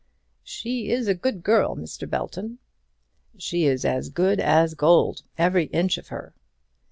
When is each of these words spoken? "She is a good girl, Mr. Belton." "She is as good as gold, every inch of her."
"She 0.43 0.89
is 0.89 1.07
a 1.07 1.13
good 1.13 1.43
girl, 1.43 1.75
Mr. 1.75 2.09
Belton." 2.09 2.57
"She 3.37 3.65
is 3.65 3.85
as 3.85 4.09
good 4.09 4.39
as 4.39 4.73
gold, 4.73 5.21
every 5.37 5.65
inch 5.65 5.99
of 5.99 6.07
her." 6.07 6.33